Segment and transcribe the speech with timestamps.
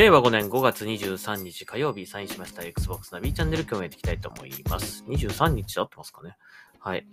[0.00, 5.04] 令和5年5月23日火曜日サインしました Xbox ナビチャンネル今日もやっていきたいと思います。
[5.06, 6.38] 23日合ってますかね
[6.78, 7.06] はい。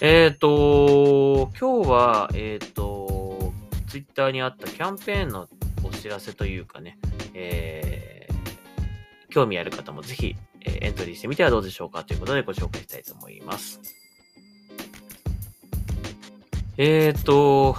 [0.00, 3.52] えっ、ー、と、今日は、えっ、ー、と、
[3.86, 5.46] ツイッターにあったキャンペーンの
[5.84, 6.98] お知らせというかね、
[7.32, 13.80] えー、興味ある方もぜひ、え、エントリーしてみてはどうでしょうかということでご紹介したいと思います。
[16.76, 17.76] えっ、ー、と、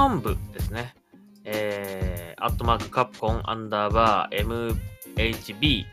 [0.00, 0.94] ー、モンハン部ですね。
[1.44, 4.74] えー、アットマークカプコンアンダーバー
[5.16, 5.84] MHB、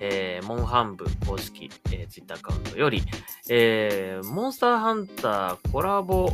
[0.00, 3.02] えー、モンハン部公式、えー、ツイッターアカウントより、
[3.48, 6.32] えー、モンスターハンターコラボ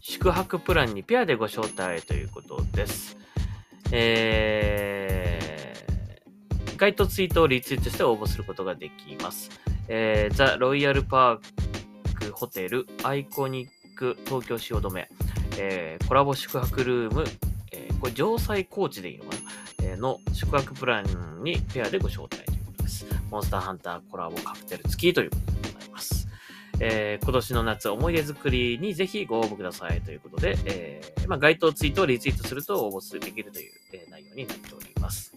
[0.00, 3.16] 宿泊プランにペアでご招待ということです。
[3.90, 9.50] えー、該当ツイートをリツイートして応募することができます。
[9.88, 11.38] え、ザ・ロイヤルパー
[12.14, 13.81] クホテルアイコニック
[14.24, 15.08] 東京汐留、
[15.58, 17.24] えー、コラボ宿泊ルーム、
[17.72, 19.42] えー、これ城西高知でいいのかな、
[19.84, 23.06] えー、の宿泊プランにペアでご招待ということです。
[23.30, 26.28] モンスターハンターコラボカクテル付きということでございます。
[26.80, 35.32] えー、今年の夏思い出作りにぜひご応募くださいということで、えーまあ、該当ツイートをリツイートすると応募できるという、えー、内容になっております。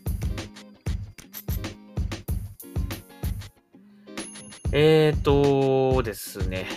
[4.71, 6.67] えーとですね、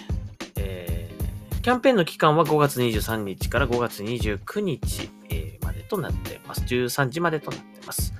[1.69, 6.63] キャンペーンの期間は5月23日から5月29日、えー、までとなってます。
[6.63, 8.15] 13時までとなってます。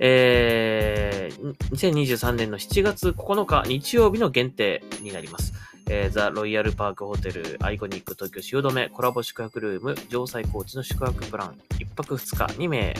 [0.00, 5.52] えー、2023年の7月9日日曜日の限定になります。
[5.88, 12.96] えー、ザ・ロイヤルパークホテルアイコニック東京汐留コラボ宿泊ルーム城西高知の宿泊プラン1泊2日2名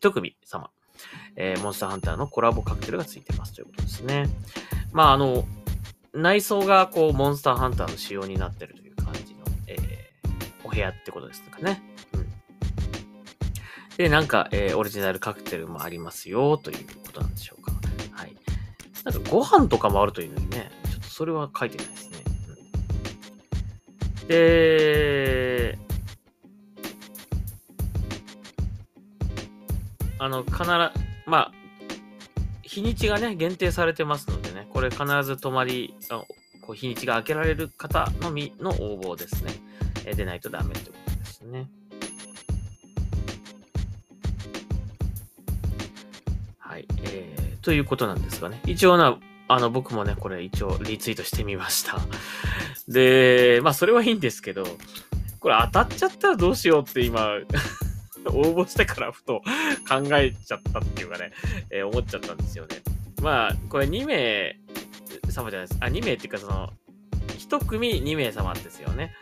[0.00, 0.70] 1組様、
[1.36, 4.30] えー、モンスターハンターのコラボカクテルがついてますということですね。
[4.90, 5.44] まああの、
[6.14, 8.77] 内装がこうモンスターハンターの仕様になってる
[10.78, 11.82] 部屋ってことですかね。
[12.12, 12.26] うん。
[13.96, 17.72] で、なんか、えー、オリジナルカクテルもありますよということなんでしょうか。
[18.12, 18.36] はい。
[19.04, 22.18] なんかご飯とかもあるというのにね、ちょっとそれは書いてないですね。
[24.20, 25.78] うん、で、
[30.20, 30.68] あの、必ず、
[31.26, 31.52] まあ、
[32.62, 36.22] 日にちがね、限定されてますのでね、これ必ず泊まり、あ
[36.60, 39.52] こう日にちが開けられる方のみの応募ですね。
[40.04, 41.68] え、でないとダメということですね。
[46.58, 46.86] はい。
[47.04, 48.60] えー、ということなんですがね。
[48.66, 51.98] 一応な、あの、僕もね、これ一応リツイートしてみました。
[52.88, 54.64] で、まあ、それはいいんですけど、
[55.40, 57.38] これ当たっちゃったらどうしようって今、
[58.26, 59.40] 応募してからふと
[59.88, 61.32] 考えちゃったっていうかね、
[61.70, 62.82] えー、思っちゃったんですよね。
[63.22, 64.58] まあ、これ2名
[65.30, 65.78] 様じゃないです。
[65.80, 66.72] あ、2名っていうかその、
[67.38, 69.14] 1組2名様ですよね。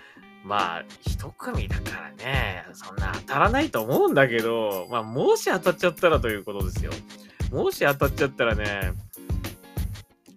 [0.47, 6.93] まあ、1組だからね、そんな当たらないと思うんだけど、まあ、もし当たっちゃったらということですよ。
[7.51, 8.93] もし当たっちゃったらね、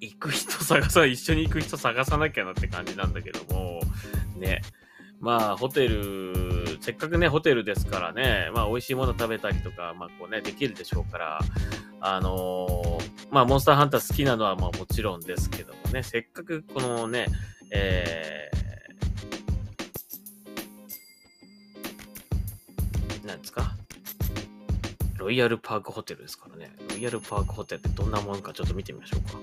[0.01, 3.81] 行く人探さ、一緒に行く人探さなきゃなって感じなんだけども、
[4.37, 4.61] ね。
[5.19, 6.33] まあ、ホテル、
[6.81, 11.39] せっかくね、ホテルですからね、まあ、美味しいもの食べたりとか、まあ、こうね、できるでしょうから、
[11.99, 17.27] あのー、まあ、モンスターハンター好きなのは、まあ、もちろんですけどもね、せっかくこのね、
[17.71, 18.48] えー、
[23.39, 23.75] んですか？
[25.17, 26.71] ロイヤルパークホテルですからね。
[26.91, 29.37] ロイヤルパークホテルってどんなものかちょっと見てみましょうか。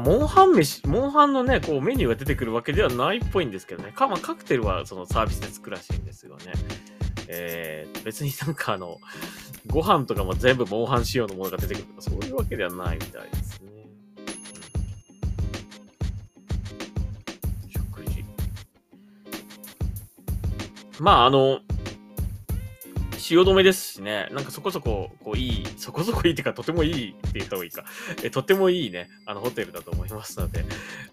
[0.00, 3.92] モンハン飯、モンハンのね、こうメニューが出てくるわけではないっぽいんですけどね。
[3.92, 6.52] かまあ、カクテルはそのサービスで作らしいんですよね。
[7.28, 8.98] えー、別になんかあの、
[9.68, 13.43] ご飯とかも全部モンハン仕様のものが出てくるとか、そういうわけではないみたいです
[21.00, 21.60] まあ、あの、
[23.24, 27.84] 汐留ですしね、なんかそこそこ、こう、いい、そこそこいいっていうか、とてもいいって言った方がいいか、
[28.22, 30.64] え、とてもいいね、あの、ホテルだと思いますので、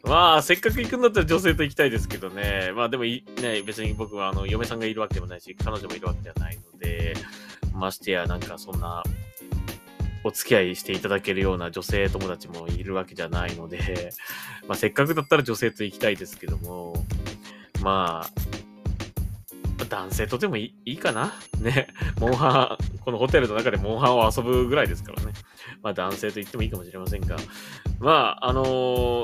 [0.04, 7.14] まあ、せっかく行くんだったら女性と行きたいですけどね、まあでもい、ね、別に僕は、あの、嫁さんがいるわけでもないし、彼女もいるわけではないので、
[7.74, 9.04] ましてや、なんかそんな、
[10.24, 14.12] お付き合いしていただけるような女性友達もいるわけじゃないので、
[14.68, 17.06] まあ、せっかくだったら女性と行きたいですけども、
[17.82, 18.51] まあ、
[19.92, 21.34] 男性とでもいいかな？
[21.60, 21.88] ね。
[22.20, 25.34] モンハン、このホテルの中でモンハンを遊ぶぐらいですからね。
[25.84, 27.36] まあ男性と言ってもいいかもしれませんが。
[28.00, 28.64] まあ、あの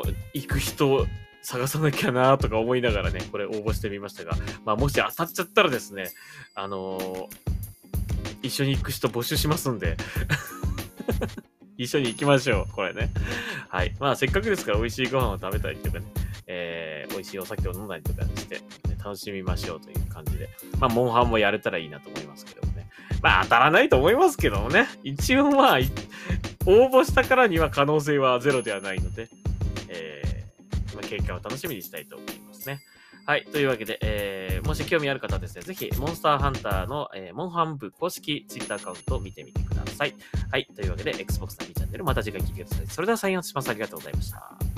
[0.04, 1.08] ー、行く人
[1.42, 4.34] 探さなきゃなとか思いながらね、これ応募してみましたが、
[4.66, 6.12] まあもし当たっちゃったらですね、
[6.54, 7.28] あのー、
[8.44, 9.96] 一緒に行く人募集しますんで。
[11.80, 12.74] 一緒に行きましょう。
[12.74, 13.12] これね。
[13.70, 13.96] はい。
[14.00, 16.28] まあせっかくですから美味しいご飯を食べたいっていうかね。
[17.20, 18.62] 味しいお酒を飲んだりとかして、
[19.08, 20.50] 楽しみましょうという感じで、
[20.80, 22.90] まあ、モンハンもやれたらいいなと思いますけどもね。
[23.22, 24.88] まあ、当たらないと思いますけどもね。
[25.04, 25.78] 一応まあ、
[26.66, 29.30] 応募したからには可能性はゼロではないので、
[29.88, 32.82] えー、まあ、結果を楽しみにしたいと思いますね。
[33.26, 33.46] はい。
[33.46, 40.16] というわけで、えー、もし興味ある方はですね、ぜひ、モンスターハンターの、えー、モンハン部公式 Twitter アカウントを見てみてください。
[40.52, 40.68] はい。
[40.76, 42.88] というわけで、Xbox の2チャンネル、また次回聞いてください。
[42.88, 43.70] それではサインをします。
[43.70, 44.77] ありがとうございました。